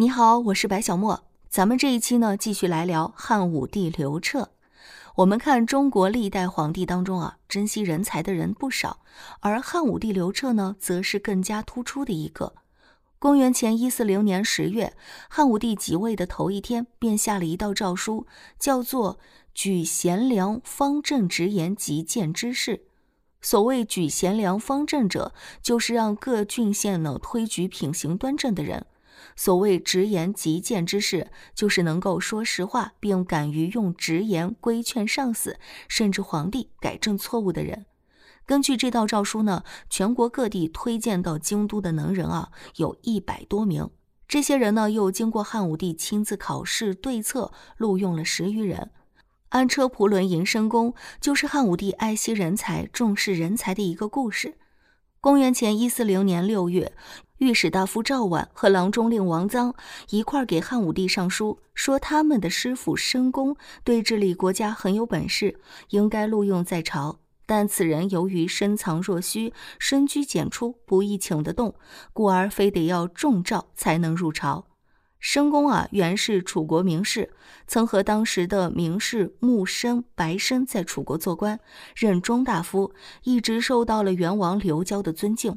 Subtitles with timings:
[0.00, 1.24] 你好，我是白小莫。
[1.48, 4.50] 咱们这一期呢，继续来聊汉武帝刘彻。
[5.16, 9.00] 我们看中国历代皇帝当中啊，珍惜人才的人不少，
[9.40, 12.54] 而汉武帝刘彻呢，则是更加突出的一个。
[13.18, 14.94] 公元前一四零年十月，
[15.28, 18.24] 汉武帝即位的头一天，便下了一道诏书，
[18.56, 19.14] 叫做
[19.52, 22.76] 《举贤良方正直言极谏之事》。
[23.40, 28.86] 所谓举贤良方正者，就是让各郡县呢推举品行端正的人。
[29.36, 37.86] 所谓直言极谏之事，就是能够说实话，并敢于用直言规劝上司，甚至皇帝改正错误的人。
[38.46, 43.90] 根据这道诏书呢，全国各地推荐到京都的能人啊，有一百多名。
[44.26, 48.90] 这些人呢，又经过汉武帝亲自考试对策，录用了十余人。
[49.50, 54.58] 安车仆轮迎申公，就是汉武帝爱惜人才、重视人才的一个故事。
[55.20, 56.92] 公元前一四零年六月。
[57.38, 59.72] 御史大夫赵绾和郎中令王臧
[60.10, 67.20] 一块给汉武帝上书，说他们的师傅申公对治理国家很有本事，应该录用在朝。
[67.46, 71.76] 但此人由于深藏若虚，深居简出，不易请得动，
[72.12, 74.66] 故而非得要重召才能入朝。
[75.20, 77.32] 申公啊，原是楚国名士，
[77.68, 81.60] 曾和当时的名士穆申、白申在楚国做官，
[81.94, 85.56] 任中大夫，一直受到了元王刘交的尊敬。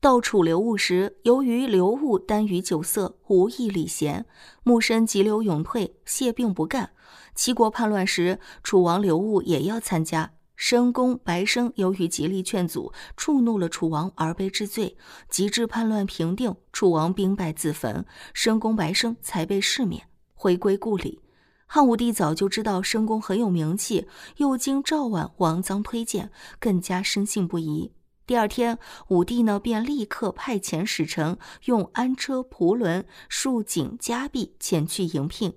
[0.00, 4.26] 到楚留务时，由于刘务耽于酒色，无意礼贤，
[4.62, 6.92] 穆申急流勇退，谢病不干。
[7.34, 10.30] 齐国叛乱时，楚王刘务也要参加。
[10.54, 14.96] 申公、白生由于极力劝阻，触怒了楚王而被治罪。
[15.28, 21.20] 及至叛乱平定，楚王兵败自焚，申公、白生才被赦免，回归故里。
[21.66, 27.92] 汉武帝早就知道申公很有名气，又经赵绾、王臧推荐，更加深信不疑。
[28.28, 35.54] 第二天，武帝呢便立刻派遣使臣，用安车仆轮、束锦加璧前去迎聘。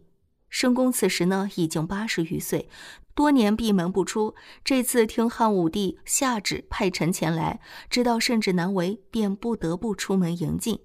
[0.49, 2.69] 申公此时呢已经八十余岁，
[3.13, 4.35] 多年闭门不出。
[4.63, 10.79] 这次听汉武帝下旨派臣前来，知道圣旨难违，便不得不出门迎进。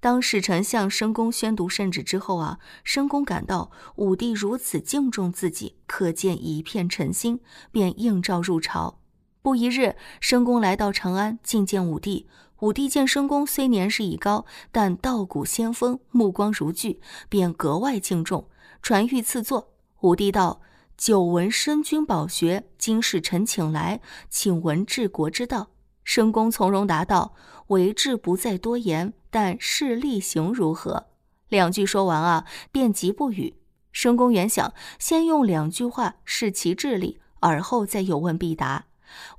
[0.00, 9.00] 当使臣向申公宣读圣旨之后啊，申公感到武帝如此敬重自己，可见一片诚心，便应召入朝。
[9.46, 12.26] 不一日，申公来到长安觐见武帝。
[12.58, 16.98] 武帝见申公虽年事已高，但道骨仙风，目光如炬，
[17.28, 18.48] 便格外敬重，
[18.82, 19.68] 传谕赐座。
[20.00, 20.62] 武帝道
[20.98, 25.68] ：“久闻申君饱学，今使臣请来，请闻治国之道。”
[26.02, 27.36] 申公从容答道
[27.68, 31.06] ：“为治不再多言，但事力行如何？”
[31.48, 33.54] 两句说完啊，便即不语。
[33.92, 38.86] 申公原想先用两句话示其智力，而后再有问必答。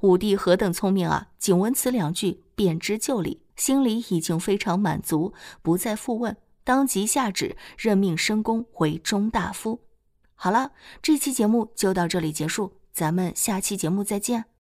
[0.02, 1.30] 武帝何等聪明啊！
[1.38, 9.82] 仅闻此两句，便知就理，心里已经非常满足，不再复问，当即下旨任命申公为中大夫。
[10.36, 14.48] 好了，这期节目就到这里结束，咱们下期节目再见。